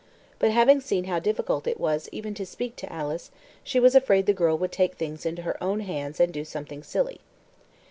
But 0.39 0.49
having 0.49 0.81
seen 0.81 1.03
how 1.03 1.19
difficult 1.19 1.67
it 1.67 1.79
was 1.79 2.09
even 2.11 2.33
to 2.33 2.43
speak 2.43 2.75
to 2.77 2.91
Alice, 2.91 3.29
she 3.63 3.79
was 3.79 3.93
afraid 3.93 4.25
the 4.25 4.33
girl 4.33 4.57
would 4.57 4.71
take 4.71 4.95
things 4.95 5.27
into 5.27 5.43
her 5.43 5.63
own 5.63 5.81
hands 5.81 6.19
and 6.19 6.33
do 6.33 6.43
something 6.43 6.81
silly. 6.81 7.21